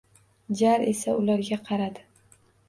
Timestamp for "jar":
0.61-0.85